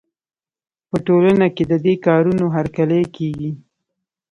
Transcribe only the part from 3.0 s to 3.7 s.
کېږي.